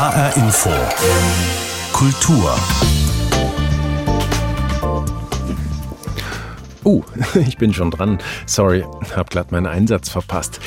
[0.00, 0.70] HR Info.
[1.92, 2.58] Kultur.
[6.84, 7.04] Oh,
[7.46, 8.18] ich bin schon dran.
[8.46, 8.82] Sorry,
[9.14, 10.58] hab glatt meinen Einsatz verpasst.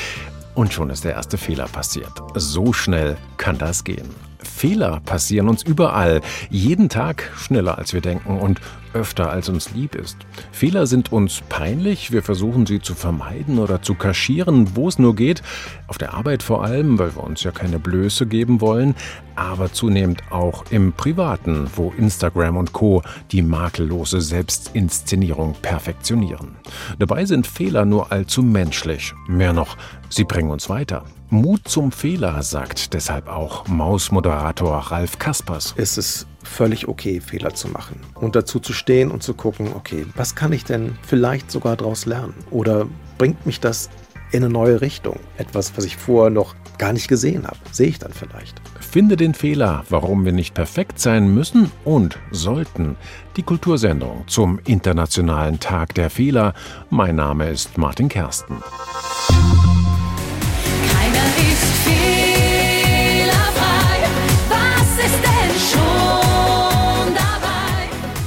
[0.54, 2.12] Und schon ist der erste Fehler passiert.
[2.36, 4.08] So schnell kann das gehen.
[4.38, 8.60] Fehler passieren uns überall, jeden Tag schneller als wir denken und
[8.94, 10.16] öfter als uns lieb ist.
[10.52, 15.14] Fehler sind uns peinlich, wir versuchen sie zu vermeiden oder zu kaschieren, wo es nur
[15.14, 15.42] geht,
[15.86, 18.94] auf der Arbeit vor allem, weil wir uns ja keine Blöße geben wollen,
[19.36, 23.02] aber zunehmend auch im Privaten, wo Instagram und Co
[23.32, 26.56] die makellose Selbstinszenierung perfektionieren.
[26.98, 29.76] Dabei sind Fehler nur allzu menschlich, mehr noch,
[30.08, 31.04] sie bringen uns weiter.
[31.30, 35.74] Mut zum Fehler, sagt deshalb auch Mausmoderator Ralf Kaspers.
[35.76, 40.06] Es ist völlig okay, Fehler zu machen und dazu zu stehen und zu gucken, okay,
[40.14, 42.34] was kann ich denn vielleicht sogar daraus lernen?
[42.50, 42.86] Oder
[43.18, 43.90] bringt mich das
[44.32, 45.18] in eine neue Richtung?
[45.36, 48.60] Etwas, was ich vorher noch gar nicht gesehen habe, sehe ich dann vielleicht.
[48.80, 52.96] Finde den Fehler, warum wir nicht perfekt sein müssen und sollten.
[53.36, 56.54] Die Kultursendung zum Internationalen Tag der Fehler.
[56.90, 58.56] Mein Name ist Martin Kersten.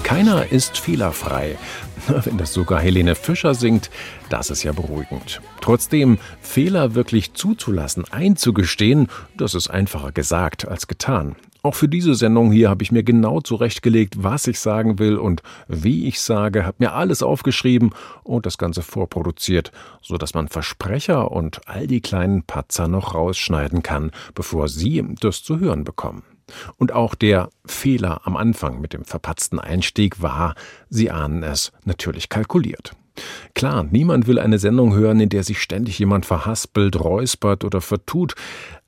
[0.08, 1.58] Keiner ist fehlerfrei.
[2.08, 3.90] Wenn das sogar Helene Fischer singt,
[4.30, 5.42] das ist ja beruhigend.
[5.60, 11.36] Trotzdem, Fehler wirklich zuzulassen, einzugestehen, das ist einfacher gesagt als getan.
[11.62, 15.44] Auch für diese Sendung hier habe ich mir genau zurechtgelegt, was ich sagen will und
[15.68, 17.90] wie ich sage, habe mir alles aufgeschrieben
[18.24, 23.84] und das Ganze vorproduziert, so dass man Versprecher und all die kleinen Patzer noch rausschneiden
[23.84, 26.24] kann, bevor Sie das zu hören bekommen.
[26.78, 30.56] Und auch der Fehler am Anfang mit dem verpatzten Einstieg war,
[30.90, 32.94] Sie ahnen es, natürlich kalkuliert.
[33.56, 38.36] Klar, niemand will eine Sendung hören, in der sich ständig jemand verhaspelt, räuspert oder vertut.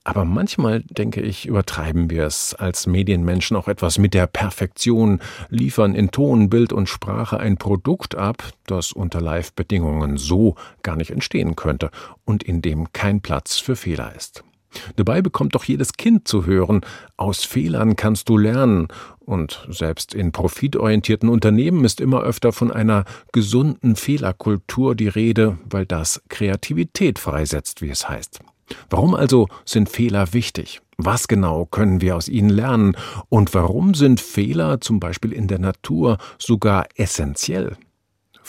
[0.04, 5.94] Aber manchmal, denke ich, übertreiben wir es als Medienmenschen auch etwas mit der Perfektion, liefern
[5.94, 11.56] in Ton, Bild und Sprache ein Produkt ab, das unter Live-Bedingungen so gar nicht entstehen
[11.56, 11.92] könnte
[12.26, 14.44] und in dem kein Platz für Fehler ist.
[14.96, 16.82] Dabei bekommt doch jedes Kind zu hören,
[17.18, 18.88] aus Fehlern kannst du lernen.
[19.20, 25.86] Und selbst in profitorientierten Unternehmen ist immer öfter von einer gesunden Fehlerkultur die Rede, weil
[25.86, 28.40] das Kreativität freisetzt, wie es heißt.
[28.90, 30.82] Warum also sind Fehler wichtig?
[30.98, 32.96] Was genau können wir aus ihnen lernen?
[33.30, 37.78] Und warum sind Fehler zum Beispiel in der Natur sogar essentiell?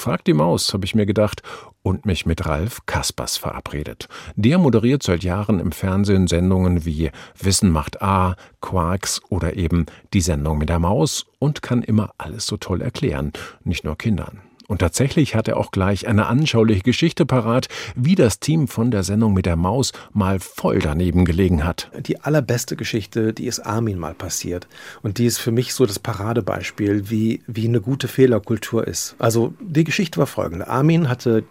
[0.00, 1.43] Frag die Maus, habe ich mir gedacht,
[1.83, 4.09] und mich mit Ralf Kaspers verabredet.
[4.34, 9.84] Der moderiert seit Jahren im Fernsehen Sendungen wie Wissen macht A, Quarks oder eben
[10.15, 14.41] die Sendung mit der Maus und kann immer alles so toll erklären, nicht nur Kindern.
[14.70, 17.66] Und tatsächlich hat er auch gleich eine anschauliche Geschichte parat,
[17.97, 21.91] wie das Team von der Sendung mit der Maus mal voll daneben gelegen hat.
[21.98, 24.69] Die allerbeste Geschichte, die ist Armin mal passiert.
[25.03, 29.16] Und die ist für mich so das Paradebeispiel, wie, wie eine gute Fehlerkultur ist.
[29.19, 30.69] Also die Geschichte war folgende.
[30.69, 31.42] Armin hatte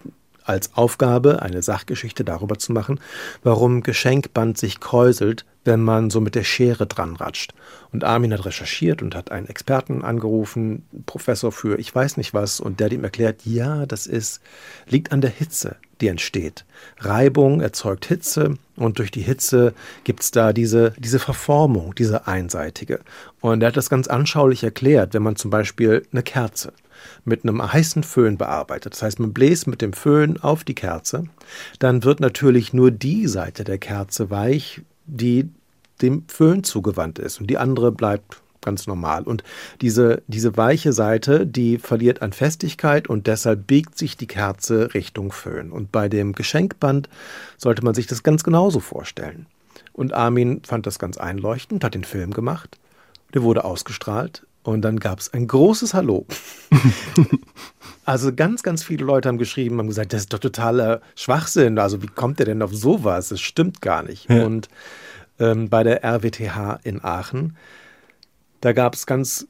[0.50, 3.00] als Aufgabe, eine Sachgeschichte darüber zu machen,
[3.44, 7.54] warum Geschenkband sich kräuselt, wenn man so mit der Schere dran ratscht.
[7.92, 12.60] Und Armin hat recherchiert und hat einen Experten angerufen, Professor für ich weiß nicht was,
[12.60, 14.42] und der hat ihm erklärt, ja, das ist,
[14.88, 16.66] liegt an der Hitze, die entsteht.
[16.98, 23.02] Reibung erzeugt Hitze und durch die Hitze gibt es da diese, diese Verformung, diese einseitige.
[23.40, 26.74] Und er hat das ganz anschaulich erklärt, wenn man zum Beispiel eine Kerze
[27.26, 28.94] mit einem heißen Föhn bearbeitet.
[28.94, 31.26] Das heißt, man bläst mit dem Föhn auf die Kerze,
[31.80, 35.50] dann wird natürlich nur die Seite der Kerze weich, die
[36.02, 39.24] dem Föhn zugewandt ist und die andere bleibt ganz normal.
[39.24, 39.44] Und
[39.82, 45.32] diese, diese weiche Seite, die verliert an Festigkeit und deshalb biegt sich die Kerze Richtung
[45.32, 45.72] Föhn.
[45.72, 47.10] Und bei dem Geschenkband
[47.58, 49.46] sollte man sich das ganz genauso vorstellen.
[49.94, 52.78] Und Armin fand das ganz einleuchtend, hat den Film gemacht.
[53.34, 56.28] Der wurde ausgestrahlt und dann gab es ein großes Hallo.
[58.06, 61.80] also ganz, ganz viele Leute haben geschrieben, haben gesagt, das ist doch totaler Schwachsinn.
[61.80, 63.30] Also wie kommt der denn auf sowas?
[63.30, 64.30] Das stimmt gar nicht.
[64.30, 64.46] Ja.
[64.46, 64.70] Und
[65.40, 67.58] ähm, bei der RWTH in Aachen,
[68.62, 69.48] da gab es ganz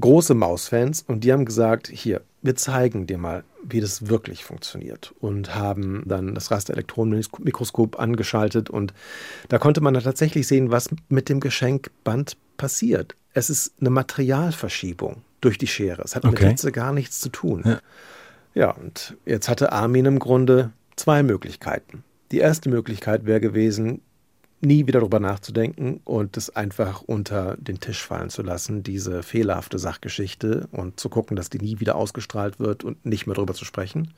[0.00, 5.14] große Mausfans und die haben gesagt, hier, wir zeigen dir mal, wie das wirklich funktioniert
[5.20, 8.94] und haben dann das Rasterelektronenmikroskop angeschaltet und
[9.48, 13.14] da konnte man dann tatsächlich sehen, was mit dem Geschenkband passiert.
[13.34, 16.02] Es ist eine Materialverschiebung durch die Schere.
[16.02, 16.44] Es hat okay.
[16.44, 17.62] mit Hitze gar nichts zu tun.
[17.64, 17.80] Ja.
[18.54, 22.04] ja, und jetzt hatte Armin im Grunde zwei Möglichkeiten.
[22.30, 24.00] Die erste Möglichkeit wäre gewesen,
[24.60, 29.78] nie wieder darüber nachzudenken und es einfach unter den Tisch fallen zu lassen, diese fehlerhafte
[29.78, 33.64] Sachgeschichte und zu gucken, dass die nie wieder ausgestrahlt wird und nicht mehr darüber zu
[33.64, 34.14] sprechen.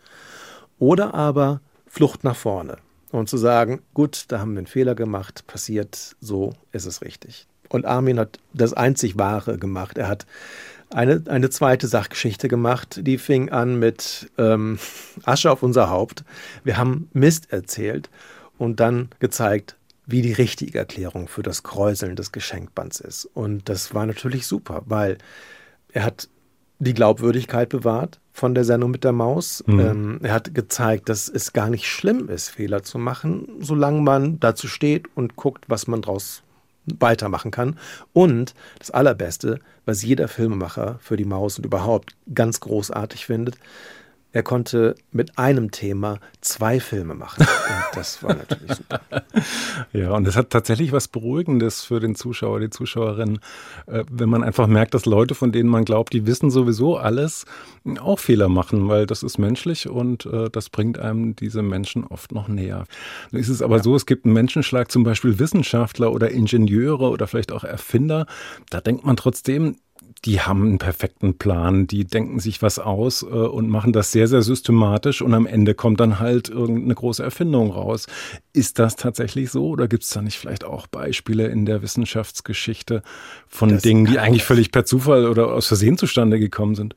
[0.79, 2.79] Oder aber Flucht nach vorne
[3.11, 7.47] und zu sagen, gut, da haben wir einen Fehler gemacht, passiert, so ist es richtig.
[7.69, 9.99] Und Armin hat das einzig Wahre gemacht.
[9.99, 10.27] Er hat
[10.91, 14.79] eine, eine zweite Sachgeschichte gemacht, die fing an mit ähm,
[15.25, 16.25] Asche auf unser Haupt.
[16.65, 18.11] Wir haben Mist erzählt
[18.59, 19.77] und dann gezeigt,
[20.07, 23.29] wie die richtige Erklärung für das Kräuseln des Geschenkbands ist.
[23.35, 25.19] Und das war natürlich super, weil
[25.93, 26.29] er hat
[26.79, 29.65] die Glaubwürdigkeit bewahrt von der Sendung mit der Maus.
[29.67, 29.81] Mhm.
[29.81, 34.39] Ähm, er hat gezeigt, dass es gar nicht schlimm ist, Fehler zu machen, solange man
[34.39, 36.43] dazu steht und guckt, was man daraus
[36.87, 37.79] weitermachen kann.
[38.13, 43.57] Und das Allerbeste, was jeder Filmemacher für die Maus und überhaupt ganz großartig findet,
[44.37, 47.41] er konnte mit einem Thema zwei Filme machen.
[47.41, 49.01] Und das war natürlich super.
[49.93, 53.39] Ja, und es hat tatsächlich was Beruhigendes für den Zuschauer, die Zuschauerin,
[53.87, 57.45] äh, wenn man einfach merkt, dass Leute, von denen man glaubt, die wissen sowieso alles,
[58.01, 62.33] auch Fehler machen, weil das ist menschlich und äh, das bringt einem diese Menschen oft
[62.33, 62.85] noch näher.
[63.31, 67.27] Nun ist es aber so, es gibt einen Menschenschlag, zum Beispiel Wissenschaftler oder Ingenieure oder
[67.27, 68.27] vielleicht auch Erfinder.
[68.71, 69.77] Da denkt man trotzdem,
[70.27, 74.27] die haben einen perfekten Plan, die denken sich was aus äh, und machen das sehr,
[74.27, 78.07] sehr systematisch und am Ende kommt dann halt irgendeine große Erfindung raus.
[78.53, 83.03] Ist das tatsächlich so oder gibt es da nicht vielleicht auch Beispiele in der Wissenschaftsgeschichte
[83.47, 84.45] von Das Dingen, die eigentlich ich.
[84.45, 86.97] völlig per Zufall oder aus Versehen zustande gekommen sind?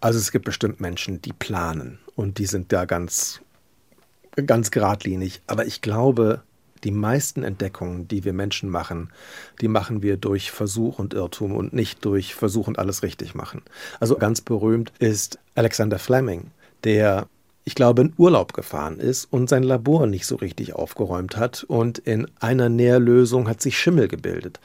[0.00, 3.40] Also es gibt bestimmt Menschen, die planen und die sind da ganz,
[4.46, 5.42] ganz geradlinig.
[5.46, 6.42] Aber ich glaube,
[6.84, 9.10] die meisten Entdeckungen, die wir Menschen machen,
[9.60, 13.62] die machen wir durch Versuch und Irrtum und nicht durch Versuch und alles richtig machen.
[14.00, 16.50] Also ganz berühmt ist Alexander Fleming,
[16.84, 17.26] der
[17.64, 21.98] ich glaube, in Urlaub gefahren ist und sein Labor nicht so richtig aufgeräumt hat und
[21.98, 24.60] in einer Nährlösung hat sich Schimmel gebildet.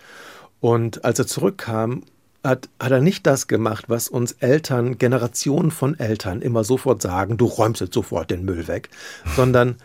[0.60, 2.04] Und als er zurückkam,
[2.44, 7.38] hat, hat er nicht das gemacht, was uns Eltern, Generationen von Eltern immer sofort sagen,
[7.38, 8.90] du räumst jetzt sofort den Müll weg,
[9.36, 9.76] sondern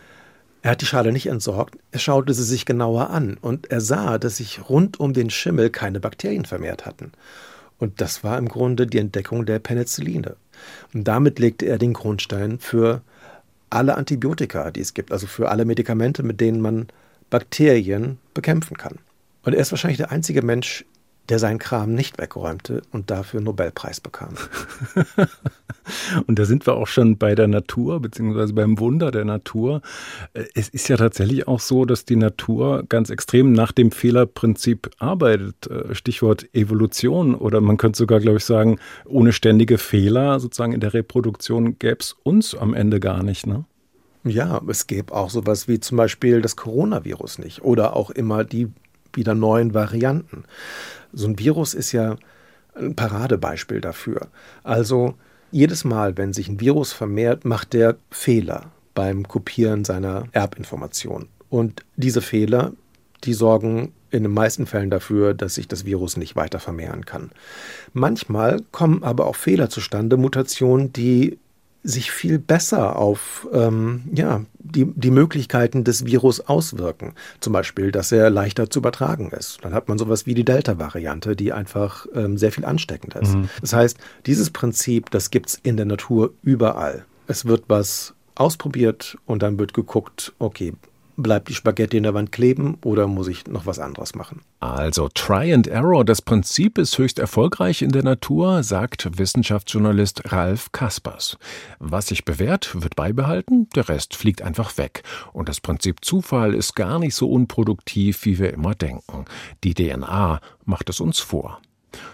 [0.65, 4.17] er hat die Schale nicht entsorgt, er schaute sie sich genauer an und er sah,
[4.17, 7.11] dass sich rund um den Schimmel keine Bakterien vermehrt hatten.
[7.77, 10.37] Und das war im Grunde die Entdeckung der Penicilline.
[10.91, 13.03] Und damit legte er den Grundstein für
[13.69, 16.87] alle Antibiotika, die es gibt, also für alle Medikamente, mit denen man
[17.29, 18.97] Bakterien bekämpfen kann.
[19.43, 20.83] Und er ist wahrscheinlich der einzige Mensch,
[21.29, 24.35] der seinen Kram nicht wegräumte und dafür Nobelpreis bekam.
[26.25, 29.81] Und da sind wir auch schon bei der Natur, beziehungsweise beim Wunder der Natur.
[30.33, 34.89] Äh, Es ist ja tatsächlich auch so, dass die Natur ganz extrem nach dem Fehlerprinzip
[34.97, 35.67] arbeitet.
[35.67, 40.79] Äh, Stichwort Evolution oder man könnte sogar, glaube ich, sagen, ohne ständige Fehler sozusagen in
[40.79, 43.45] der Reproduktion gäbe es uns am Ende gar nicht.
[43.45, 43.65] Ne?
[44.23, 48.69] Ja, es gäbe auch sowas wie zum Beispiel das Coronavirus nicht oder auch immer die
[49.15, 50.43] wieder neuen Varianten.
[51.13, 52.15] So ein Virus ist ja
[52.75, 54.27] ein Paradebeispiel dafür.
[54.63, 55.15] Also
[55.51, 61.27] jedes Mal, wenn sich ein Virus vermehrt, macht der Fehler beim Kopieren seiner Erbinformation.
[61.49, 62.73] Und diese Fehler,
[63.23, 67.31] die sorgen in den meisten Fällen dafür, dass sich das Virus nicht weiter vermehren kann.
[67.93, 71.37] Manchmal kommen aber auch Fehler zustande, Mutationen, die
[71.85, 77.13] sich viel besser auf ähm, ja, die, die Möglichkeiten des Virus auswirken.
[77.39, 79.59] Zum Beispiel, dass er leichter zu übertragen ist.
[79.61, 83.35] Dann hat man sowas wie die Delta-Variante, die einfach ähm, sehr viel ansteckender ist.
[83.61, 87.05] Das heißt, dieses Prinzip, das gibt es in der Natur überall.
[87.27, 90.73] Es wird was ausprobiert und dann wird geguckt, okay,
[91.17, 94.41] bleibt die Spaghetti in der Wand kleben oder muss ich noch was anderes machen?
[94.59, 100.71] Also Try and Error, das Prinzip ist höchst erfolgreich in der Natur, sagt Wissenschaftsjournalist Ralf
[100.71, 101.37] Kaspers.
[101.79, 105.03] Was sich bewährt, wird beibehalten, der Rest fliegt einfach weg.
[105.33, 109.25] Und das Prinzip Zufall ist gar nicht so unproduktiv, wie wir immer denken.
[109.63, 111.61] Die DNA macht es uns vor.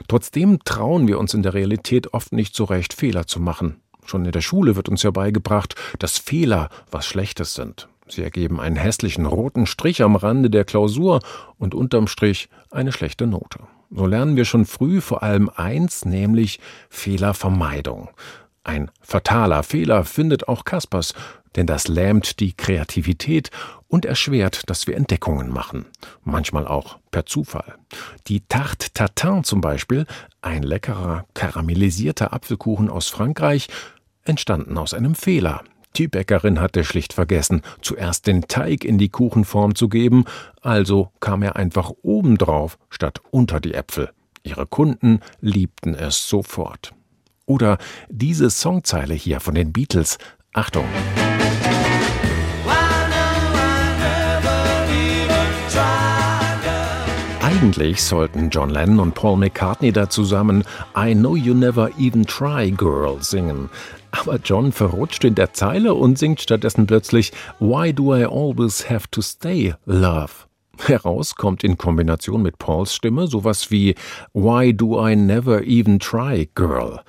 [0.07, 3.77] Trotzdem trauen wir uns in der Realität oft nicht so recht, Fehler zu machen.
[4.05, 7.87] Schon in der Schule wird uns ja beigebracht, dass Fehler was Schlechtes sind.
[8.11, 11.19] Sie ergeben einen hässlichen roten Strich am Rande der Klausur
[11.57, 13.59] und unterm Strich eine schlechte Note.
[13.89, 18.09] So lernen wir schon früh vor allem eins, nämlich Fehlervermeidung.
[18.63, 21.13] Ein fataler Fehler findet auch Kaspers,
[21.55, 23.49] denn das lähmt die Kreativität
[23.87, 25.85] und erschwert, dass wir Entdeckungen machen.
[26.23, 27.75] Manchmal auch per Zufall.
[28.27, 30.05] Die Tarte Tatin zum Beispiel,
[30.41, 33.67] ein leckerer karamellisierter Apfelkuchen aus Frankreich,
[34.23, 35.63] entstanden aus einem Fehler.
[35.97, 40.25] Die Bäckerin hatte schlicht vergessen, zuerst den Teig in die Kuchenform zu geben,
[40.61, 44.11] also kam er einfach obendrauf statt unter die Äpfel.
[44.43, 46.93] Ihre Kunden liebten es sofort.
[47.45, 47.77] Oder
[48.09, 50.17] diese Songzeile hier von den Beatles.
[50.53, 50.85] Achtung.
[57.61, 60.63] Eigentlich sollten John Lennon und Paul McCartney da zusammen
[60.97, 63.69] I Know You Never Even Try Girl singen.
[64.09, 69.07] Aber John verrutscht in der Zeile und singt stattdessen plötzlich Why Do I Always Have
[69.11, 70.31] to Stay, Love?
[70.79, 73.93] Heraus kommt in Kombination mit Pauls Stimme sowas wie
[74.33, 77.01] Why Do I Never Even Try, Girl?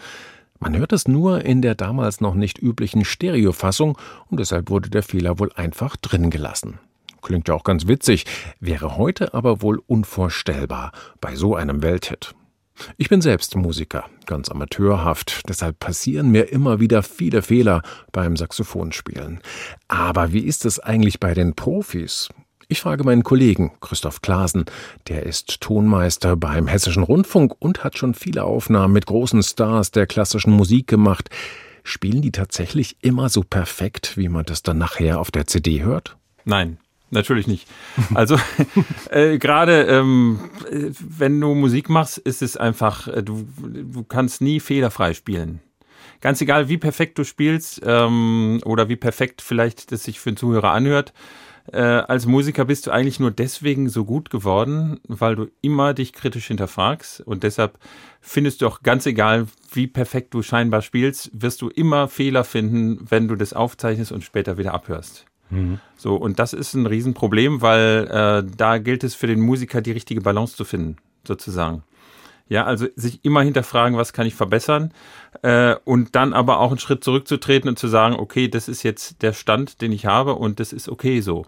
[0.61, 3.97] Man hört es nur in der damals noch nicht üblichen Stereofassung
[4.29, 6.79] und deshalb wurde der Fehler wohl einfach drin gelassen.
[7.23, 8.27] Klingt ja auch ganz witzig,
[8.61, 12.35] wäre heute aber wohl unvorstellbar bei so einem Welthit.
[12.97, 19.41] Ich bin selbst Musiker, ganz amateurhaft, deshalb passieren mir immer wieder viele Fehler beim Saxophonspielen.
[19.89, 22.29] Aber wie ist es eigentlich bei den Profis?
[22.69, 24.65] Ich frage meinen Kollegen Christoph Klasen,
[25.09, 30.07] der ist Tonmeister beim Hessischen Rundfunk und hat schon viele Aufnahmen mit großen Stars der
[30.07, 31.29] klassischen Musik gemacht.
[31.85, 36.17] Spielen die tatsächlich immer so perfekt, wie man das dann nachher auf der CD hört?
[36.45, 36.79] Nein,
[37.13, 37.69] natürlich nicht.
[38.15, 38.37] Also
[39.11, 44.41] äh, gerade ähm, äh, wenn du Musik machst, ist es einfach, äh, du, du kannst
[44.41, 45.61] nie fehlerfrei spielen.
[46.21, 50.37] Ganz egal, wie perfekt du spielst ähm, oder wie perfekt vielleicht das sich für einen
[50.37, 51.13] Zuhörer anhört.
[51.71, 56.13] Äh, als Musiker bist du eigentlich nur deswegen so gut geworden, weil du immer dich
[56.13, 57.79] kritisch hinterfragst und deshalb
[58.21, 63.05] findest du auch ganz egal, wie perfekt du scheinbar spielst, wirst du immer Fehler finden,
[63.09, 65.27] wenn du das aufzeichnest und später wieder abhörst.
[65.97, 69.93] So, und das ist ein Riesenproblem, weil äh, da gilt es für den Musiker, die
[69.93, 71.83] richtige Balance zu finden, sozusagen.
[72.49, 74.93] Ja, also sich immer hinterfragen, was kann ich verbessern
[75.43, 79.23] äh, und dann aber auch einen Schritt zurückzutreten und zu sagen, okay, das ist jetzt
[79.23, 81.47] der Stand, den ich habe und das ist okay so.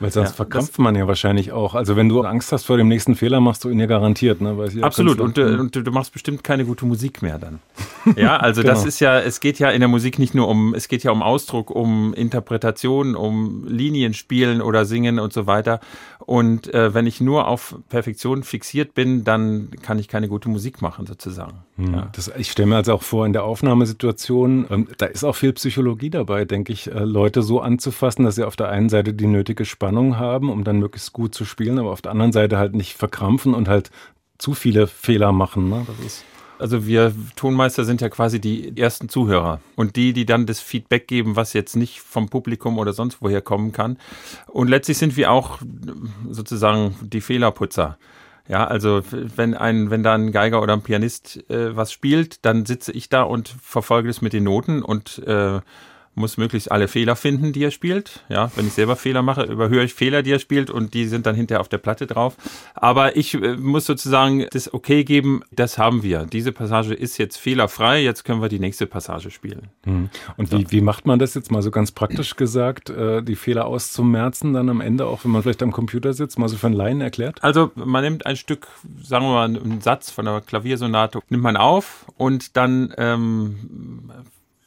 [0.00, 1.74] Weil sonst Ja, verkrampft man ja wahrscheinlich auch.
[1.74, 4.40] Also wenn du Angst hast vor dem nächsten Fehler, machst du ihn ja garantiert.
[4.40, 4.56] Ne?
[4.82, 5.20] Absolut.
[5.20, 7.60] Und, äh, und du, machst bestimmt keine gute Musik mehr dann.
[8.16, 8.88] Ja, also das Genau.
[8.88, 11.22] ist ja, es geht ja in der Musik nicht nur um, es geht ja um
[11.22, 15.80] Ausdruck, um Interpretation, um Linien spielen oder singen und so weiter.
[16.18, 20.82] Und äh, wenn ich nur auf Perfektion fixiert bin, dann kann ich keine gute Musik
[20.82, 21.64] machen, sozusagen.
[21.76, 22.08] Ja.
[22.12, 25.52] Das, ich stelle mir also auch vor, in der Aufnahmesituation, ähm, da ist auch viel
[25.54, 29.26] Psychologie dabei, denke ich, äh, Leute so anzufassen, dass sie auf der einen Seite die
[29.26, 32.74] nötige Spannung haben, um dann möglichst gut zu spielen, aber auf der anderen Seite halt
[32.74, 33.90] nicht verkrampfen und halt
[34.38, 35.68] zu viele Fehler machen.
[35.68, 35.84] Ne?
[35.86, 36.24] Das ist
[36.60, 41.08] Also wir Tonmeister sind ja quasi die ersten Zuhörer und die, die dann das Feedback
[41.08, 43.98] geben, was jetzt nicht vom Publikum oder sonst woher kommen kann.
[44.46, 45.58] Und letztlich sind wir auch
[46.30, 47.98] sozusagen die Fehlerputzer.
[48.46, 52.66] Ja, also wenn ein, wenn da ein Geiger oder ein Pianist äh, was spielt, dann
[52.66, 55.60] sitze ich da und verfolge das mit den Noten und äh,
[56.14, 58.24] muss möglichst alle Fehler finden, die er spielt.
[58.28, 61.26] Ja, wenn ich selber Fehler mache, überhöre ich Fehler, die er spielt und die sind
[61.26, 62.36] dann hinterher auf der Platte drauf.
[62.74, 66.26] Aber ich äh, muss sozusagen das Okay geben, das haben wir.
[66.26, 69.68] Diese Passage ist jetzt fehlerfrei, jetzt können wir die nächste Passage spielen.
[70.36, 73.66] Und wie, wie macht man das jetzt mal so ganz praktisch gesagt, äh, die Fehler
[73.66, 76.76] auszumerzen dann am Ende, auch wenn man vielleicht am Computer sitzt, mal so für einen
[76.76, 77.42] Laien erklärt?
[77.42, 78.68] Also man nimmt ein Stück,
[79.02, 84.10] sagen wir mal, einen Satz von einer Klaviersonate, nimmt man auf und dann ähm,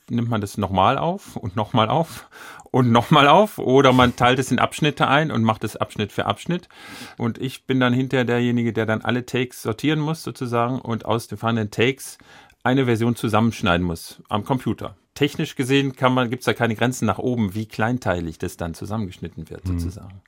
[0.10, 2.30] nimmt man das nochmal auf und nochmal auf
[2.72, 6.26] und nochmal auf oder man teilt es in Abschnitte ein und macht es Abschnitt für
[6.26, 6.70] Abschnitt.
[7.18, 11.28] Und ich bin dann hinterher derjenige, der dann alle Takes sortieren muss sozusagen und aus
[11.28, 12.18] den vorhandenen Takes
[12.64, 14.96] eine Version zusammenschneiden muss am Computer.
[15.18, 18.76] Technisch gesehen kann man, gibt es da keine Grenzen nach oben, wie kleinteilig das dann
[18.76, 20.22] zusammengeschnitten wird sozusagen.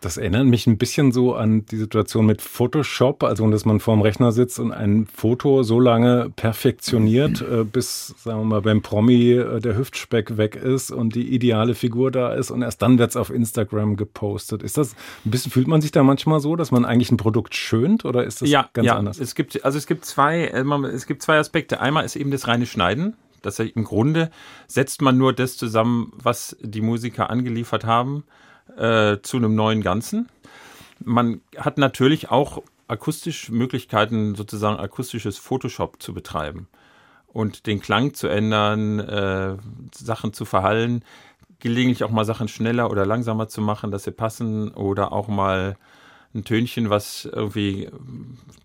[0.00, 4.02] Das erinnert mich ein bisschen so an die Situation mit Photoshop, also dass man vorm
[4.02, 9.30] Rechner sitzt und ein Foto so lange perfektioniert, äh, bis, sagen wir mal, beim Promi
[9.30, 13.14] äh, der Hüftspeck weg ist und die ideale Figur da ist und erst dann wird's
[13.14, 14.64] auf Instagram gepostet.
[14.64, 17.54] Ist das ein bisschen, fühlt man sich da manchmal so, dass man eigentlich ein Produkt
[17.54, 18.96] schönt oder ist das ja, ganz ja.
[18.96, 19.20] anders?
[19.20, 21.78] Es gibt, also es gibt zwei, äh, es gibt zwei Aspekte.
[21.78, 23.14] Einmal ist eben das reine Schneiden.
[23.42, 24.30] Das heißt, im Grunde
[24.66, 28.24] setzt man nur das zusammen, was die Musiker angeliefert haben,
[28.76, 30.28] äh, zu einem neuen Ganzen.
[31.04, 36.68] Man hat natürlich auch akustisch Möglichkeiten, sozusagen akustisches Photoshop zu betreiben
[37.26, 39.56] und den Klang zu ändern, äh,
[39.94, 41.04] Sachen zu verhallen,
[41.58, 45.76] gelegentlich auch mal Sachen schneller oder langsamer zu machen, dass sie passen oder auch mal
[46.34, 47.88] ein Tönchen, was irgendwie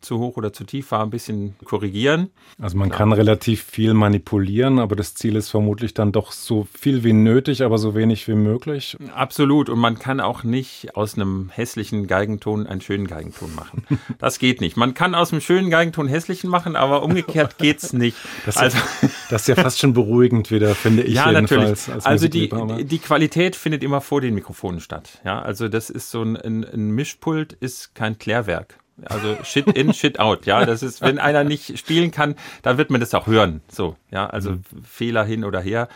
[0.02, 2.30] zu hoch oder zu tief war, ein bisschen korrigieren.
[2.60, 7.04] Also man kann relativ viel manipulieren, aber das Ziel ist vermutlich dann doch so viel
[7.04, 8.96] wie nötig, aber so wenig wie möglich.
[9.14, 9.70] Absolut.
[9.70, 13.86] Und man kann auch nicht aus einem hässlichen Geigenton einen schönen Geigenton machen.
[14.20, 14.78] Das geht nicht.
[14.78, 18.18] Man kann aus einem schönen Geigenton hässlichen machen, aber umgekehrt geht's nicht.
[18.46, 18.78] Das, also,
[19.30, 21.68] das ist ja fast schon beruhigend wieder, finde ich ja, natürlich.
[21.68, 22.50] als also die,
[22.84, 25.20] die Qualität findet immer vor den Mikrofonen statt.
[25.24, 28.80] Ja, also das ist so ein, ein, ein Mischpult ist kein Klärwerk.
[29.06, 30.46] Also Shit in, Shit out.
[30.46, 33.62] Ja, das ist, wenn einer nicht spielen kann, dann wird man das auch hören.
[33.68, 35.88] So, ja, also Fehler hin oder her.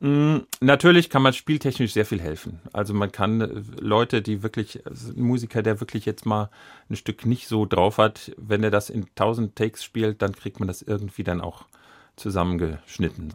[0.00, 2.60] Mm, Natürlich kann man spieltechnisch sehr viel helfen.
[2.72, 6.48] Also man kann äh, Leute, die wirklich, also ein Musiker, der wirklich jetzt mal
[6.88, 10.58] ein Stück nicht so drauf hat, wenn er das in 1000 Takes spielt, dann kriegt
[10.58, 11.66] man das irgendwie dann auch
[12.16, 13.34] zusammengeschnitten.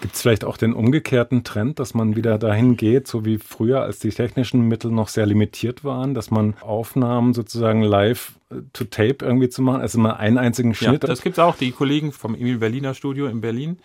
[0.00, 3.82] Gibt es vielleicht auch den umgekehrten Trend, dass man wieder dahin geht, so wie früher,
[3.82, 8.84] als die technischen Mittel noch sehr limitiert waren, dass man Aufnahmen sozusagen live äh, to
[8.84, 11.04] tape irgendwie zu machen, also mal einen einzigen Ja, Schnitt?
[11.04, 11.56] das gibt's auch.
[11.56, 13.78] Die Kollegen vom Emil Berliner Studio in Berlin,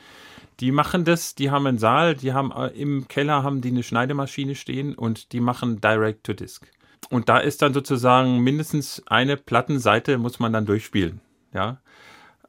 [0.60, 3.81] die machen das, die haben einen Saal, die haben äh, im Keller haben die eine
[3.83, 6.67] Schneidemaschine stehen und die machen Direct to Disc.
[7.10, 11.22] Und da ist dann sozusagen mindestens eine Plattenseite muss man dann durchspielen,
[11.53, 11.79] ja.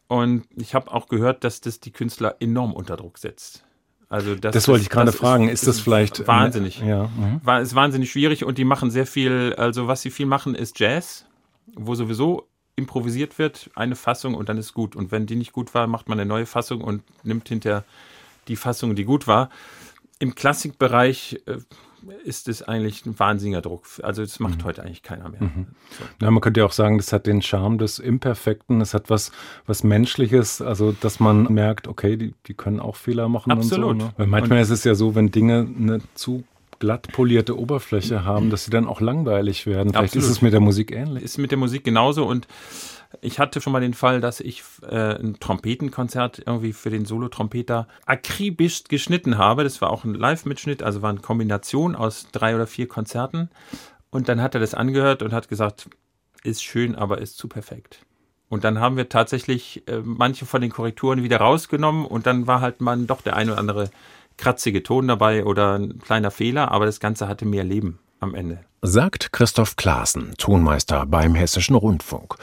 [0.08, 3.64] Und ich habe auch gehört, dass das die Künstler enorm unter Druck setzt.
[4.08, 5.48] Also das, das wollte ich gerade fragen.
[5.48, 6.80] Ist das vielleicht wahnsinnig?
[6.80, 7.04] Ja.
[7.08, 7.40] mhm.
[7.42, 10.78] war, ist wahnsinnig schwierig und die machen sehr viel, also was sie viel machen, ist
[10.78, 11.24] Jazz,
[11.74, 12.46] wo sowieso
[12.76, 14.94] improvisiert wird, eine Fassung und dann ist gut.
[14.94, 17.84] Und wenn die nicht gut war, macht man eine neue Fassung und nimmt hinter
[18.48, 19.48] die Fassung, die gut war.
[20.18, 21.58] Im Klassikbereich äh,
[22.24, 23.86] ist es eigentlich ein wahnsinniger Druck.
[24.02, 25.40] Also das macht heute eigentlich keiner mehr.
[26.20, 29.32] Ja, man könnte ja auch sagen, das hat den Charme des Imperfekten, es hat was,
[29.66, 33.90] was Menschliches, also dass man merkt, okay, die, die können auch Fehler machen Absolut.
[33.90, 34.06] und so.
[34.06, 34.12] Ne?
[34.16, 36.44] Weil manchmal ist es ja so, wenn Dinge eine zu
[36.78, 39.90] glatt polierte Oberfläche haben, dass sie dann auch langweilig werden.
[39.90, 40.24] Vielleicht Absolut.
[40.24, 41.22] ist es mit der Musik ähnlich.
[41.22, 42.46] ist mit der Musik genauso und
[43.20, 47.88] ich hatte schon mal den Fall, dass ich äh, ein Trompetenkonzert irgendwie für den Solotrompeter
[48.06, 49.64] akribisch geschnitten habe.
[49.64, 53.50] Das war auch ein Live-Mitschnitt, also war eine Kombination aus drei oder vier Konzerten.
[54.10, 55.88] Und dann hat er das angehört und hat gesagt,
[56.42, 58.00] ist schön, aber ist zu perfekt.
[58.48, 62.60] Und dann haben wir tatsächlich äh, manche von den Korrekturen wieder rausgenommen und dann war
[62.60, 63.90] halt mal doch der ein oder andere
[64.36, 68.60] kratzige Ton dabei oder ein kleiner Fehler, aber das Ganze hatte mehr Leben am Ende.
[68.82, 72.36] sagt Christoph Klaassen, Tonmeister beim Hessischen Rundfunk.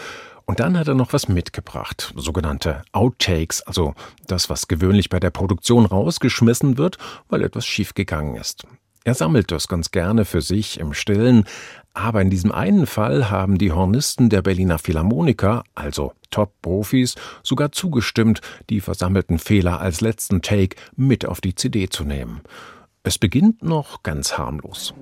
[0.45, 3.93] Und dann hat er noch was mitgebracht, sogenannte Outtakes, also
[4.27, 6.97] das, was gewöhnlich bei der Produktion rausgeschmissen wird,
[7.29, 8.65] weil etwas schiefgegangen ist.
[9.03, 11.45] Er sammelt das ganz gerne für sich im Stillen,
[11.93, 18.41] aber in diesem einen Fall haben die Hornisten der Berliner Philharmoniker, also Top-Profis, sogar zugestimmt,
[18.69, 22.41] die versammelten Fehler als letzten Take mit auf die CD zu nehmen.
[23.03, 24.93] Es beginnt noch ganz harmlos.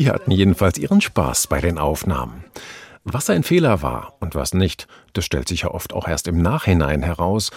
[0.00, 2.44] Die hatten jedenfalls ihren Spaß bei den Aufnahmen.
[3.04, 6.40] Was ein Fehler war und was nicht, das stellt sich ja oft auch erst im
[6.40, 7.50] Nachhinein heraus.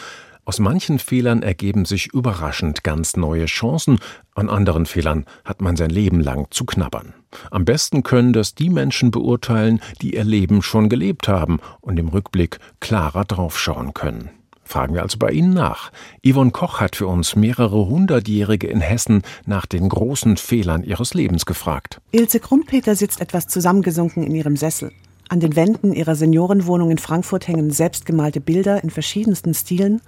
[0.44, 4.00] Aus manchen Fehlern ergeben sich überraschend ganz neue Chancen,
[4.36, 7.14] an anderen Fehlern hat man sein Leben lang zu knabbern.
[7.50, 12.10] Am besten können das die Menschen beurteilen, die ihr Leben schon gelebt haben und im
[12.10, 14.32] Rückblick klarer draufschauen können.
[14.64, 15.92] Fragen wir also bei Ihnen nach.
[16.26, 21.46] Yvonne Koch hat für uns mehrere Hundertjährige in Hessen nach den großen Fehlern ihres Lebens
[21.46, 22.02] gefragt.
[22.12, 24.92] Ilse Krumpeter sitzt etwas zusammengesunken in ihrem Sessel.
[25.30, 30.02] An den Wänden ihrer Seniorenwohnung in Frankfurt hängen selbstgemalte Bilder in verschiedensten Stilen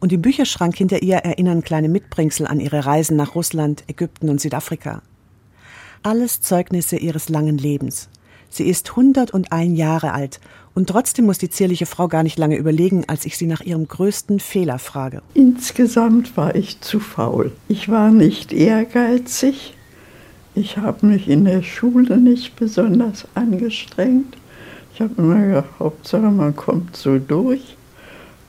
[0.00, 4.40] und im Bücherschrank hinter ihr erinnern kleine Mitbringsel an ihre Reisen nach Russland, Ägypten und
[4.40, 5.02] Südafrika.
[6.02, 8.08] Alles Zeugnisse ihres langen Lebens.
[8.50, 10.40] Sie ist 101 Jahre alt
[10.74, 13.88] und trotzdem muss die zierliche Frau gar nicht lange überlegen, als ich sie nach ihrem
[13.88, 15.22] größten Fehler frage.
[15.34, 17.52] Insgesamt war ich zu faul.
[17.68, 19.74] Ich war nicht ehrgeizig.
[20.54, 24.36] Ich habe mich in der Schule nicht besonders angestrengt.
[24.94, 27.76] Ich habe immer gedacht, Hauptsache man kommt so durch.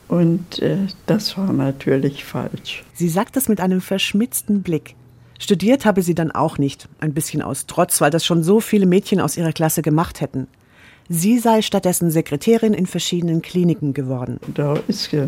[0.07, 2.83] Und äh, das war natürlich falsch.
[2.95, 4.95] Sie sagt das mit einem verschmitzten Blick.
[5.39, 8.85] Studiert habe sie dann auch nicht, ein bisschen aus Trotz, weil das schon so viele
[8.85, 10.47] Mädchen aus ihrer Klasse gemacht hätten.
[11.07, 14.39] Sie sei stattdessen Sekretärin in verschiedenen Kliniken geworden.
[14.53, 15.25] Da ist ja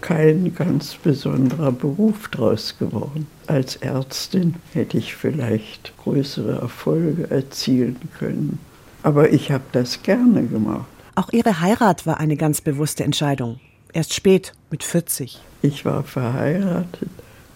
[0.00, 3.26] kein ganz besonderer Beruf draus geworden.
[3.46, 8.58] Als Ärztin hätte ich vielleicht größere Erfolge erzielen können.
[9.02, 10.86] Aber ich habe das gerne gemacht.
[11.14, 13.60] Auch ihre Heirat war eine ganz bewusste Entscheidung.
[13.92, 15.38] Erst spät, mit 40.
[15.62, 17.10] Ich war verheiratet,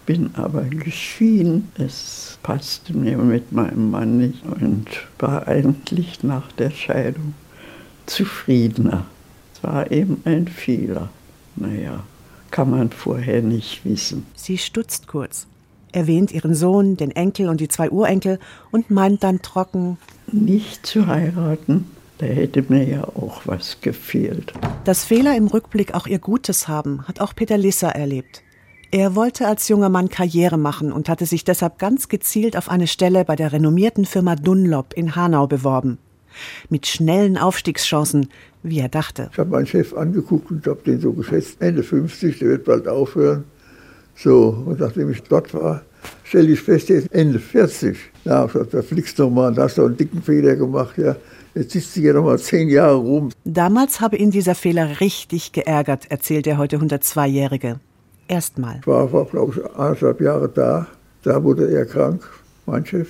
[0.05, 1.71] bin aber geschieden.
[1.77, 4.87] Es passte mir mit meinem Mann nicht und
[5.19, 7.33] war eigentlich nach der Scheidung
[8.05, 9.05] zufriedener.
[9.53, 11.09] Es war eben ein Fehler.
[11.55, 12.03] Naja,
[12.51, 14.25] kann man vorher nicht wissen.
[14.35, 15.47] Sie stutzt kurz,
[15.91, 18.39] erwähnt ihren Sohn, den Enkel und die zwei Urenkel
[18.71, 19.97] und meint dann trocken,
[20.31, 21.85] Nicht zu heiraten
[22.17, 24.53] Da hätte mir ja auch was gefehlt.
[24.85, 28.44] Dass Fehler im Rückblick auch ihr Gutes haben, hat auch Peter Lisser erlebt.
[28.91, 32.87] Er wollte als junger Mann Karriere machen und hatte sich deshalb ganz gezielt auf eine
[32.87, 35.97] Stelle bei der renommierten Firma Dunlop in Hanau beworben.
[36.69, 38.29] Mit schnellen Aufstiegschancen,
[38.61, 39.29] wie er dachte.
[39.31, 42.87] Ich habe meinen Chef angeguckt und habe den so geschätzt, Ende 50, der wird bald
[42.87, 43.45] aufhören.
[44.15, 45.81] So, und nachdem ich dort war,
[46.23, 47.97] stelle ich fest, der ist Ende 40.
[48.23, 51.15] Ja, da fliegst du mal, da hast du einen dicken Fehler gemacht, ja.
[51.53, 53.31] Jetzt sitzt du hier noch mal zehn Jahre rum.
[53.45, 57.79] Damals habe ihn dieser Fehler richtig geärgert, erzählt der heute 102-Jährige.
[58.27, 58.77] Erstmal.
[58.81, 60.87] Ich war, war glaube ich, anderthalb Jahre da.
[61.23, 62.21] Da wurde er krank,
[62.65, 63.09] mein Chef,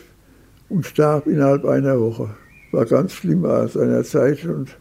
[0.69, 2.30] und starb innerhalb einer Woche.
[2.71, 4.75] War ganz schlimm war seiner Zeit und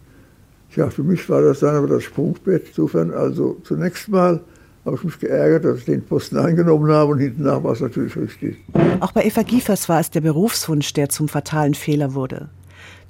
[0.76, 2.68] ja, für mich war das dann aber das Sprungbett.
[2.68, 4.40] Insofern also zunächst mal
[4.84, 7.80] habe ich mich geärgert, dass ich den Posten eingenommen habe und hinten nach war es
[7.80, 8.56] natürlich richtig.
[9.00, 12.50] Auch bei Eva Giefers war es der Berufswunsch, der zum fatalen Fehler wurde.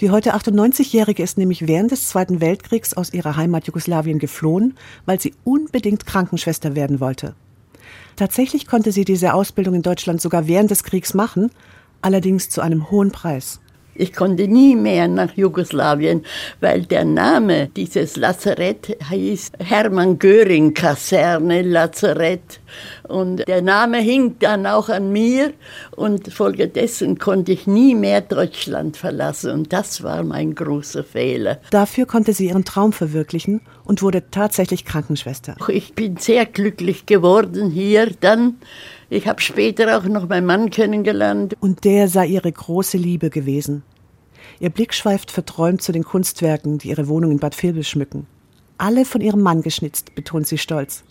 [0.00, 5.20] Die heute 98-Jährige ist nämlich während des Zweiten Weltkriegs aus ihrer Heimat Jugoslawien geflohen, weil
[5.20, 7.34] sie unbedingt Krankenschwester werden wollte.
[8.16, 11.50] Tatsächlich konnte sie diese Ausbildung in Deutschland sogar während des Kriegs machen,
[12.02, 13.60] allerdings zu einem hohen Preis.
[13.94, 16.24] Ich konnte nie mehr nach Jugoslawien,
[16.60, 22.60] weil der Name dieses Lazarett hieß Hermann Göring Kaserne Lazarett.
[23.08, 25.52] Und der Name hing dann auch an mir
[25.92, 29.52] und folgedessen konnte ich nie mehr Deutschland verlassen.
[29.52, 31.60] Und das war mein großer Fehler.
[31.70, 35.56] Dafür konnte sie ihren Traum verwirklichen und wurde tatsächlich Krankenschwester.
[35.68, 38.56] Ich bin sehr glücklich geworden hier dann.
[39.10, 41.56] Ich habe später auch noch meinen Mann kennengelernt.
[41.60, 43.82] Und der sei ihre große Liebe gewesen.
[44.60, 48.26] Ihr Blick schweift verträumt zu den Kunstwerken, die ihre Wohnung in Bad Vilbel schmücken.
[48.78, 51.04] Alle von ihrem Mann geschnitzt, betont sie stolz.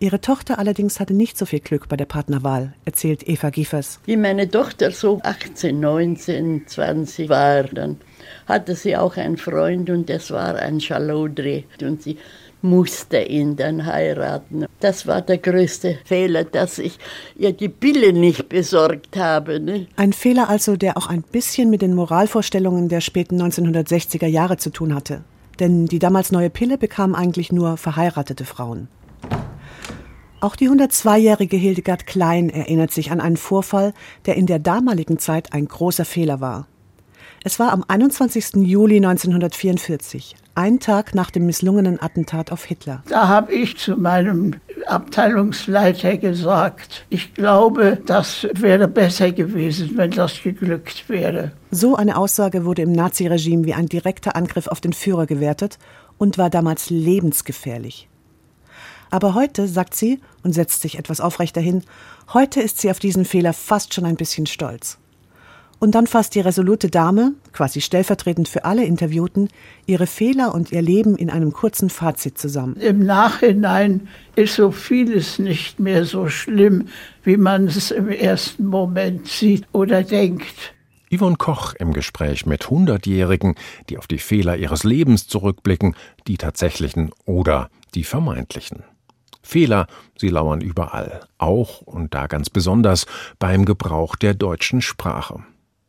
[0.00, 4.00] Ihre Tochter allerdings hatte nicht so viel Glück bei der Partnerwahl, erzählt Eva Giefers.
[4.04, 7.98] Wie meine Tochter so 18, 19, 20 war, dann
[8.46, 11.64] hatte sie auch einen Freund und das war ein Chalaudre.
[11.80, 12.18] Und sie
[12.62, 14.66] musste ihn dann heiraten.
[14.80, 16.98] Das war der größte Fehler, dass ich
[17.36, 19.60] ihr die Pille nicht besorgt habe.
[19.60, 19.86] Ne?
[19.96, 24.70] Ein Fehler also, der auch ein bisschen mit den Moralvorstellungen der späten 1960er Jahre zu
[24.70, 25.22] tun hatte.
[25.60, 28.88] Denn die damals neue Pille bekam eigentlich nur verheiratete Frauen.
[30.40, 33.94] Auch die 102-jährige Hildegard Klein erinnert sich an einen Vorfall,
[34.26, 36.66] der in der damaligen Zeit ein großer Fehler war.
[37.44, 38.54] Es war am 21.
[38.62, 43.02] Juli 1944, ein Tag nach dem misslungenen Attentat auf Hitler.
[43.08, 44.54] Da habe ich zu meinem
[44.86, 51.50] Abteilungsleiter gesagt, ich glaube, das wäre besser gewesen, wenn das geglückt wäre.
[51.72, 55.78] So eine Aussage wurde im Naziregime wie ein direkter Angriff auf den Führer gewertet
[56.18, 58.08] und war damals lebensgefährlich.
[59.10, 61.82] Aber heute, sagt sie und setzt sich etwas aufrechter hin,
[62.32, 64.98] heute ist sie auf diesen Fehler fast schon ein bisschen stolz.
[65.82, 69.48] Und dann fasst die resolute Dame, quasi stellvertretend für alle Interviewten,
[69.84, 72.76] ihre Fehler und ihr Leben in einem kurzen Fazit zusammen.
[72.76, 76.86] Im Nachhinein ist so vieles nicht mehr so schlimm,
[77.24, 80.72] wie man es im ersten Moment sieht oder denkt.
[81.12, 83.56] Yvonne Koch im Gespräch mit Hundertjährigen,
[83.88, 85.96] die auf die Fehler ihres Lebens zurückblicken,
[86.28, 88.84] die tatsächlichen oder die vermeintlichen.
[89.42, 93.06] Fehler, sie lauern überall, auch und da ganz besonders
[93.40, 95.42] beim Gebrauch der deutschen Sprache.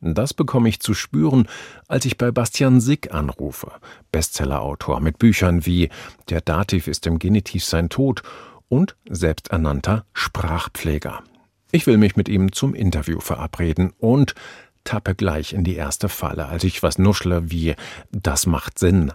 [0.06, 1.48] Das bekomme ich zu spüren,
[1.88, 3.72] als ich bei Bastian Sick anrufe,
[4.12, 5.89] Bestsellerautor mit Büchern wie
[6.28, 8.22] Der Dativ ist im Genitiv sein Tod
[8.68, 11.24] und selbsternannter Sprachpfleger.
[11.72, 14.36] Ich will mich mit ihm zum Interview verabreden und
[14.84, 17.76] tappe gleich in die erste Falle, als ich was nuschle wie
[18.12, 19.13] Das macht Sinn.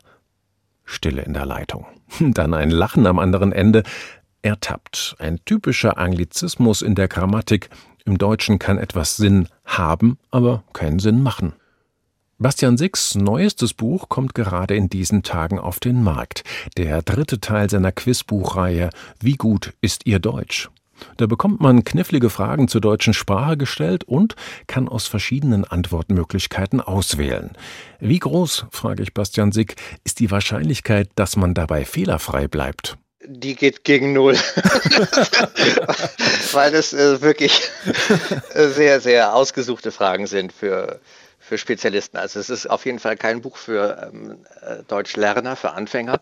[0.84, 1.86] Stille in der Leitung.
[2.20, 3.82] Dann ein Lachen am anderen Ende,
[4.40, 5.16] ertappt.
[5.18, 7.68] Ein typischer Anglizismus in der Grammatik.
[8.08, 11.52] Im Deutschen kann etwas Sinn haben, aber keinen Sinn machen.
[12.38, 16.42] Bastian Sicks neuestes Buch kommt gerade in diesen Tagen auf den Markt.
[16.78, 18.88] Der dritte Teil seiner Quizbuchreihe
[19.20, 20.70] Wie gut ist Ihr Deutsch?
[21.18, 27.50] Da bekommt man knifflige Fragen zur deutschen Sprache gestellt und kann aus verschiedenen Antwortmöglichkeiten auswählen.
[28.00, 32.96] Wie groß, frage ich Bastian Sick, ist die Wahrscheinlichkeit, dass man dabei fehlerfrei bleibt?
[33.24, 34.34] Die geht gegen null.
[36.52, 37.70] Weil das äh, wirklich
[38.54, 41.00] sehr, sehr ausgesuchte Fragen sind für,
[41.38, 42.16] für Spezialisten.
[42.16, 46.20] Also es ist auf jeden Fall kein Buch für ähm, äh, Deutschlerner, für Anfänger.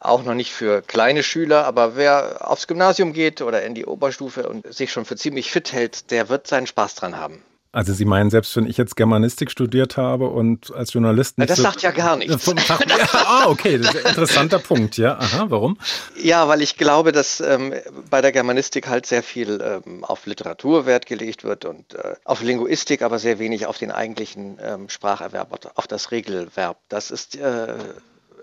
[0.00, 4.48] Auch noch nicht für kleine Schüler, aber wer aufs Gymnasium geht oder in die Oberstufe
[4.48, 7.44] und sich schon für ziemlich fit hält, der wird seinen Spaß dran haben.
[7.74, 11.50] Also Sie meinen, selbst wenn ich jetzt Germanistik studiert habe und als Journalist Na, nicht
[11.50, 12.44] das so sagt ja gar nichts.
[12.44, 15.18] Fach, ja, ah, okay, das ist ein interessanter Punkt, ja.
[15.18, 15.78] Aha, warum?
[16.22, 17.72] Ja, weil ich glaube, dass ähm,
[18.10, 22.42] bei der Germanistik halt sehr viel ähm, auf Literatur Wert gelegt wird und äh, auf
[22.42, 26.76] Linguistik, aber sehr wenig auf den eigentlichen ähm, Spracherwerb, auf das Regelverb.
[26.90, 27.74] Das ist äh,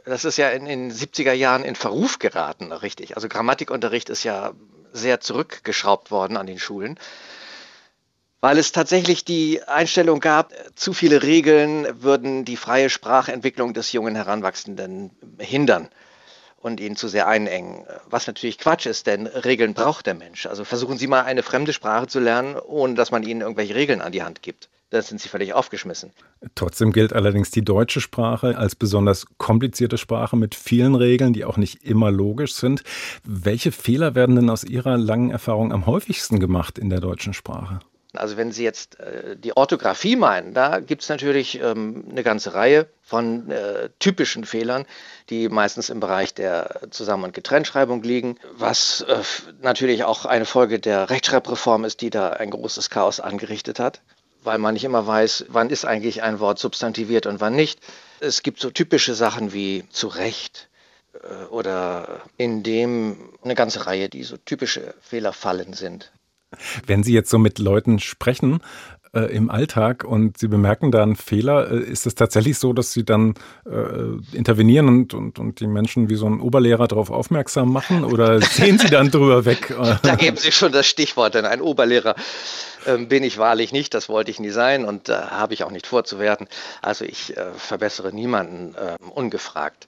[0.05, 3.15] das ist ja in den 70er Jahren in Verruf geraten, richtig.
[3.15, 4.53] Also Grammatikunterricht ist ja
[4.91, 6.97] sehr zurückgeschraubt worden an den Schulen,
[8.41, 14.15] weil es tatsächlich die Einstellung gab, zu viele Regeln würden die freie Sprachentwicklung des jungen
[14.15, 15.89] Heranwachsenden hindern
[16.57, 17.85] und ihn zu sehr einengen.
[18.09, 20.45] Was natürlich Quatsch ist, denn Regeln braucht der Mensch.
[20.45, 24.01] Also versuchen Sie mal eine fremde Sprache zu lernen, ohne dass man ihnen irgendwelche Regeln
[24.01, 24.69] an die Hand gibt.
[24.91, 26.11] Da sind Sie völlig aufgeschmissen.
[26.55, 31.57] Trotzdem gilt allerdings die deutsche Sprache als besonders komplizierte Sprache mit vielen Regeln, die auch
[31.57, 32.83] nicht immer logisch sind.
[33.23, 37.79] Welche Fehler werden denn aus Ihrer langen Erfahrung am häufigsten gemacht in der deutschen Sprache?
[38.13, 42.55] Also wenn Sie jetzt äh, die Orthographie meinen, da gibt es natürlich ähm, eine ganze
[42.55, 44.85] Reihe von äh, typischen Fehlern,
[45.29, 49.21] die meistens im Bereich der Zusammen- und Getrenntschreibung liegen, was äh,
[49.61, 54.01] natürlich auch eine Folge der Rechtschreibreform ist, die da ein großes Chaos angerichtet hat,
[54.41, 57.79] weil man nicht immer weiß, wann ist eigentlich ein Wort substantiviert und wann nicht.
[58.21, 60.67] Es gibt so typische Sachen wie zu Recht
[61.13, 66.11] äh, oder in dem eine ganze Reihe, die so typische Fehlerfallen sind.
[66.85, 68.61] Wenn Sie jetzt so mit Leuten sprechen
[69.13, 72.91] äh, im Alltag und Sie bemerken da einen Fehler, äh, ist es tatsächlich so, dass
[72.91, 73.35] Sie dann
[73.65, 78.41] äh, intervenieren und, und, und die Menschen wie so ein Oberlehrer darauf aufmerksam machen oder
[78.41, 79.75] sehen Sie dann drüber weg?
[80.03, 82.15] Da geben Sie schon das Stichwort, denn ein Oberlehrer
[82.85, 85.71] ähm, bin ich wahrlich nicht, das wollte ich nie sein und äh, habe ich auch
[85.71, 86.47] nicht vorzuwerten.
[86.81, 89.87] Also ich äh, verbessere niemanden ähm, ungefragt.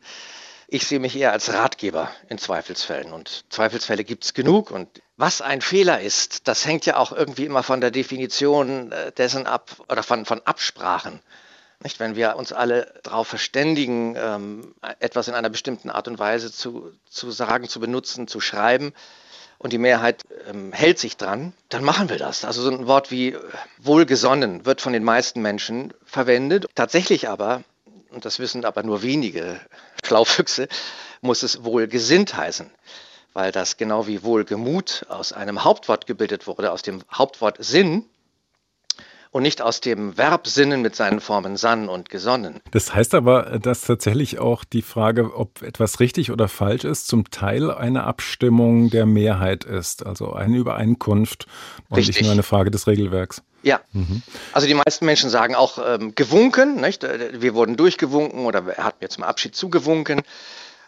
[0.74, 5.42] Ich sehe mich eher als Ratgeber in Zweifelsfällen und Zweifelsfälle gibt es genug und was
[5.42, 9.70] ein Fehler ist, das hängt ja auch irgendwie immer von der Definition äh, dessen ab
[9.90, 11.20] oder von, von Absprachen.
[11.84, 16.54] Nicht, wenn wir uns alle darauf verständigen, ähm, etwas in einer bestimmten Art und Weise
[16.54, 18.94] zu, zu sagen, zu benutzen, zu schreiben
[19.58, 22.46] und die Mehrheit ähm, hält sich dran, dann machen wir das.
[22.46, 23.40] Also so ein Wort wie äh,
[23.78, 26.68] wohlgesonnen wird von den meisten Menschen verwendet.
[26.76, 27.62] Tatsächlich aber
[28.12, 29.60] und das wissen aber nur wenige
[30.04, 30.68] Schlaufüchse,
[31.22, 32.70] muss es wohlgesinnt heißen,
[33.34, 38.06] weil das genau wie Wohlgemut aus einem Hauptwort gebildet wurde, aus dem Hauptwort Sinn
[39.32, 42.60] und nicht aus dem Verb Sinnen mit seinen Formen sann und gesonnen.
[42.72, 47.32] Das heißt aber, dass tatsächlich auch die Frage, ob etwas richtig oder falsch ist, zum
[47.32, 51.48] Teil eine Abstimmung der Mehrheit ist, also eine Übereinkunft
[51.90, 52.18] und Richtig.
[52.18, 53.42] nicht nur eine Frage des Regelwerks.
[53.64, 53.80] Ja,
[54.54, 57.04] also die meisten Menschen sagen auch ähm, gewunken, nicht?
[57.04, 60.24] Äh, wir wurden durchgewunken oder er hat mir zum Abschied zugewunken.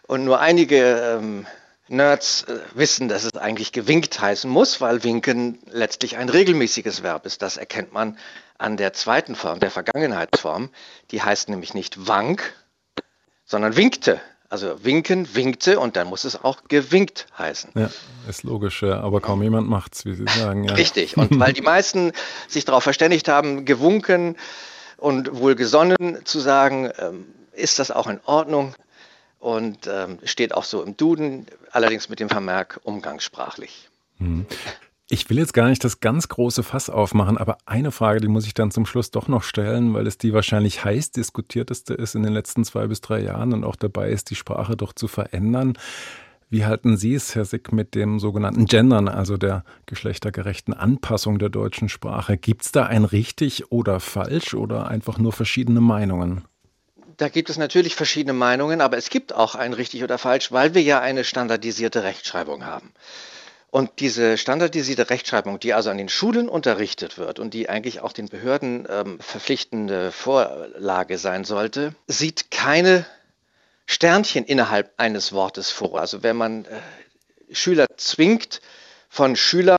[0.06, 1.46] Und nur einige ähm,
[1.88, 7.26] Nerds äh, wissen, dass es eigentlich gewinkt heißen muss, weil winken letztlich ein regelmäßiges Verb
[7.26, 7.42] ist.
[7.42, 8.18] Das erkennt man
[8.58, 10.70] an der zweiten Form, der Vergangenheitsform.
[11.10, 12.54] Die heißt nämlich nicht wank,
[13.44, 14.20] sondern winkte.
[14.48, 17.72] Also winken, winkte und dann muss es auch gewinkt heißen.
[17.74, 17.90] Ja,
[18.28, 20.64] ist logisch, ja, aber kaum jemand macht's, wie Sie sagen.
[20.64, 20.74] Ja.
[20.74, 21.16] Richtig.
[21.16, 22.12] Und weil die meisten
[22.46, 24.36] sich darauf verständigt haben, gewunken
[24.96, 28.74] und wohlgesonnen zu sagen, ähm, ist das auch in Ordnung
[29.44, 33.90] und ähm, steht auch so im Duden, allerdings mit dem Vermerk umgangssprachlich.
[34.16, 34.46] Hm.
[35.10, 38.46] Ich will jetzt gar nicht das ganz große Fass aufmachen, aber eine Frage, die muss
[38.46, 42.22] ich dann zum Schluss doch noch stellen, weil es die wahrscheinlich heiß diskutierteste ist in
[42.22, 45.74] den letzten zwei bis drei Jahren und auch dabei ist, die Sprache doch zu verändern.
[46.48, 51.50] Wie halten Sie es, Herr Sick, mit dem sogenannten Gendern, also der geschlechtergerechten Anpassung der
[51.50, 52.38] deutschen Sprache?
[52.38, 56.44] Gibt es da ein richtig oder falsch oder einfach nur verschiedene Meinungen?
[57.16, 60.74] Da gibt es natürlich verschiedene Meinungen, aber es gibt auch ein richtig oder falsch, weil
[60.74, 62.92] wir ja eine standardisierte Rechtschreibung haben.
[63.70, 68.12] Und diese standardisierte Rechtschreibung, die also an den Schulen unterrichtet wird und die eigentlich auch
[68.12, 73.04] den Behörden ähm, verpflichtende Vorlage sein sollte, sieht keine
[73.86, 76.00] Sternchen innerhalb eines Wortes vor.
[76.00, 76.80] Also wenn man äh,
[77.52, 78.60] Schüler zwingt,
[79.08, 79.76] von Schüler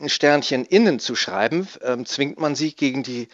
[0.00, 3.28] ein Sternchen innen zu schreiben, ähm, zwingt man sie gegen die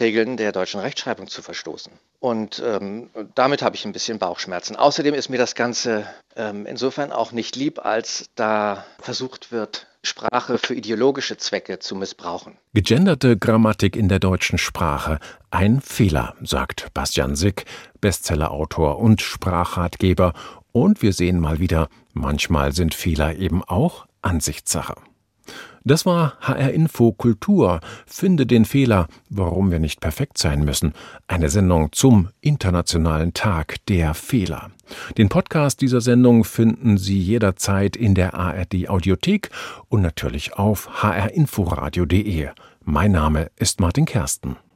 [0.00, 1.92] Regeln der deutschen Rechtschreibung zu verstoßen.
[2.20, 4.76] Und ähm, damit habe ich ein bisschen Bauchschmerzen.
[4.76, 10.58] Außerdem ist mir das Ganze ähm, insofern auch nicht lieb, als da versucht wird, Sprache
[10.58, 12.56] für ideologische Zwecke zu missbrauchen.
[12.72, 15.18] Gegenderte Grammatik in der deutschen Sprache.
[15.50, 17.64] Ein Fehler, sagt Bastian Sick,
[18.00, 20.34] Bestsellerautor und Sprachratgeber.
[20.72, 24.94] Und wir sehen mal wieder, manchmal sind Fehler eben auch Ansichtssache.
[25.84, 27.80] Das war HR Info Kultur.
[28.06, 30.92] Finde den Fehler, warum wir nicht perfekt sein müssen.
[31.26, 34.70] Eine Sendung zum Internationalen Tag der Fehler.
[35.16, 39.50] Den Podcast dieser Sendung finden Sie jederzeit in der ARD Audiothek
[39.88, 42.48] und natürlich auf hrinforadio.de.
[42.84, 44.58] Mein Name ist Martin Kersten.